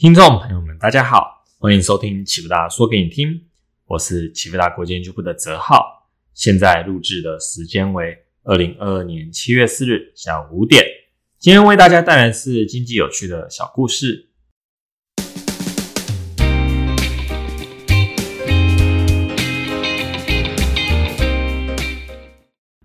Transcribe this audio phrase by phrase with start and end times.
[0.00, 3.46] 听众朋友们，大家好，欢迎收听启福大说给你听，
[3.84, 10.84] 我是启福大国际研究部的泽浩，现在录制的时间为二零二二年七月四日下午五点。
[11.40, 14.28] 今天为大家带来是经济有趣的小故事。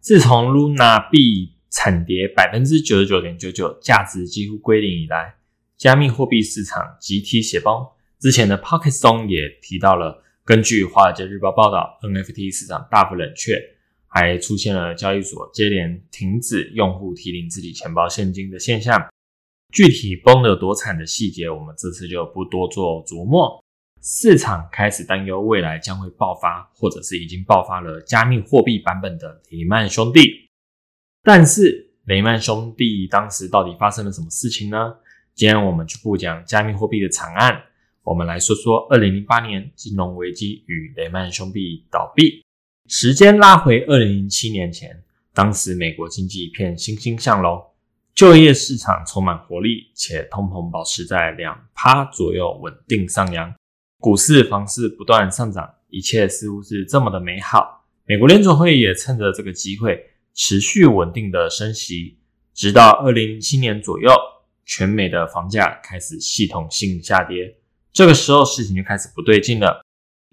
[0.00, 5.34] 自从 Luna 币惨跌百分之九十九点九九，价值几乎归零以来。
[5.76, 7.74] 加密货币市场集体血崩。
[8.20, 13.60] 之前的 Pocket Song 也提到了，根据《华尔街日报》报道，NFT 市场大幅冷却，
[14.06, 19.08] 还出现了交易所接连停止用户提领自己钱包现金的现象。
[19.72, 23.62] 具体崩了多惨的细节，我们这次就不多做琢磨。
[24.00, 30.48] 市场开始担忧未来将会爆发，或者是已经爆发了加密货币版本的雷曼兄弟。
[31.22, 34.94] 但是雷曼兄弟当时到底发生了什么事情呢？
[35.34, 37.60] 今天我们就不讲加密货币的惨案，
[38.04, 42.44] 我们来说说二零零八年金融危机与雷曼兄弟倒闭。
[42.86, 47.60] 时间拉回二零零七年前，当时美国经济一片欣欣向荣，
[48.14, 53.52] 就业市场充满活力，且通膨保持在两趴左右稳定上扬，
[53.98, 57.84] 股市、房市不断上涨，一切似乎是这么的美好。
[58.06, 60.00] 美国联储会也趁着这个机会
[60.32, 62.18] 持续稳定的升息，
[62.54, 64.12] 直到二零零七年左右。
[64.64, 67.56] 全美的房价开始系统性下跌，
[67.92, 69.84] 这个时候事情就开始不对劲了。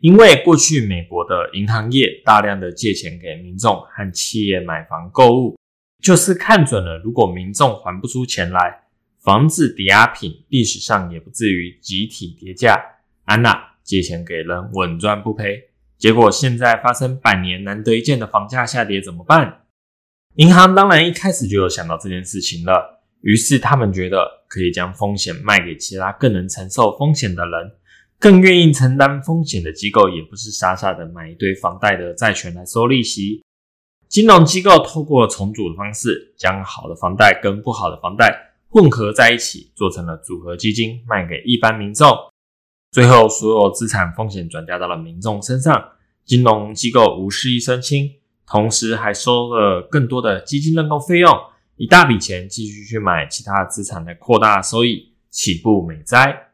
[0.02, 5.56] 因为过去美国的银行业大量的借钱给民众和企业买房购物，
[6.02, 8.82] 就是看准了，如果民众还不出钱来，
[9.20, 12.84] 房子抵押品历史上也不至于集体跌价。
[13.26, 19.66] 安娜借钱给人稳赚不赔，结果现在发生百年难得一见的房价下跌，怎么办？
[20.36, 23.01] 银行当然一开始就有想到这件事情了。
[23.22, 27.72] 于是他们觉得可以将风险卖给其他更能承受风险的人，
[28.20, 33.44] 更愿意承担风险的机构，也不是傻傻的买一堆房贷的债权来收利息。
[34.08, 42.14] 金融机构透过重组的方式，将好的房贷跟不好的房贷混合在一起，做成了组合基金，卖给一般民众。
[42.92, 45.92] 最后，所有资产风险转嫁到了民众身上，
[46.26, 48.10] 金融机构无事一身轻，
[48.46, 51.32] 同时还收了更多的基金认购费用。
[51.82, 56.52] 一大笔钱继续去买其他资产来扩大收益，起步美哉。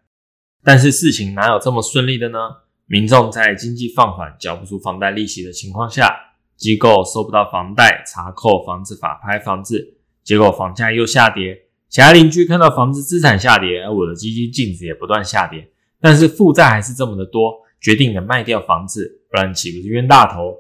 [0.64, 2.40] 但是事情哪有这么顺利的呢？
[2.86, 6.10] 民众在经济放缓、缴不出房贷利息的情况下，
[6.56, 11.64] 机构收不到房贷，查扣房子、法拍房子，结果房价又下跌。
[11.90, 20.56] 其他邻居看到房子资产下跌，而我的基金净值也不断下跌，但是负债还是这么的多，决定了卖掉房子，不然岂不是冤大头？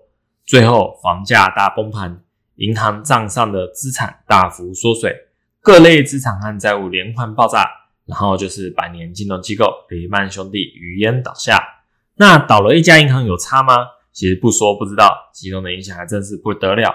[0.46, 2.22] 最后房价大崩盘。
[2.58, 5.16] 银行账上的资产大幅缩水，
[5.62, 7.68] 各类资产和债务连环爆炸，
[8.06, 11.60] 然后就是百年金融机构雷曼兄弟余烟倒下。
[12.16, 13.76] 那倒了一家银行有差吗？
[14.12, 16.92] 其实不说不知道，其中的影响还真是不得了。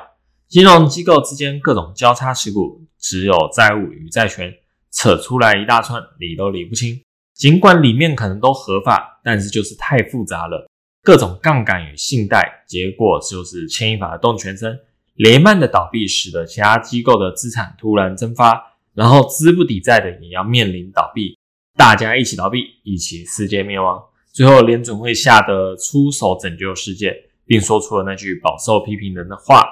[0.48, 4.52] 金融机构之间各种交叉持股，只有债务与债权，
[4.90, 7.00] 扯出来一大串，理都理不清。
[7.34, 10.68] 尽管里面可能都合法，但是就是太复杂了，
[11.02, 14.78] 各种杠杆与信贷，结果就是牵一发动全身。
[15.16, 21.36] 雷曼的倒闭使得其他机构的资产突然蒸发，然后资不抵债的也要面临倒闭，
[21.76, 24.02] 大家一起倒闭，一起世界灭亡。
[24.32, 27.14] 最后联准会吓得出手拯救世界，
[27.44, 29.62] 并说出了那句饱受批评人的话：“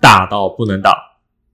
[0.00, 0.96] 大到不能倒。”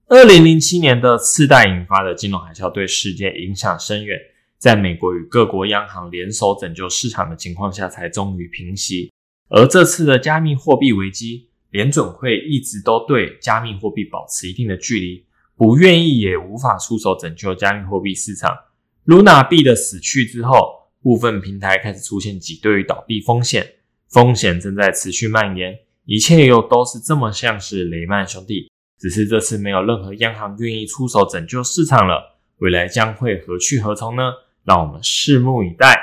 [0.07, 4.17] 二零零七年的次贷引发的金融海啸对世界影响深远，
[4.57, 9.11] 在美国与各国央行联手拯救市场的情况下，才终于平息。
[9.49, 11.49] 而这次的加密货币危机。
[11.75, 15.25] 联准会一直都对加密货币保持一定的距离，
[15.57, 18.57] 不愿意也无法出手拯救加密货币市场。
[19.05, 23.73] Luna 币的死去之后，部分平台开始出现挤兑与倒闭风险，
[24.07, 25.77] 风险正在持续蔓延。
[26.05, 32.39] 一切又都是这么像是雷曼兄弟，只是这次没有任何央行愿意出手拯救市场了。
[32.59, 34.23] 未来将会何去何从呢？
[34.63, 35.93] 让我们拭目以待。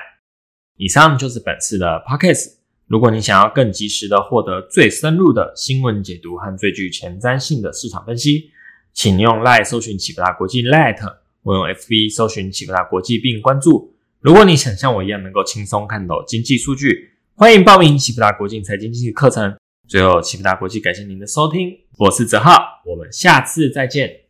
[0.76, 2.61] 以上就是本次的 Podcast。
[2.92, 8.50] 如果你想要更及时的获得最深入的新闻解读和最具前瞻性的市场分析，
[8.92, 10.94] 请用 Line 搜寻启福大国际 Line，
[11.42, 13.94] 或用 FB 搜寻启福大国际并关注。
[14.20, 19.56] 如果你想像我一样能够轻松看懂经济数据，欢迎报名启福大国际财经经济课程。
[19.88, 24.21] 最后，启福大国际感谢您的收听，我是泽浩，我们下次再见。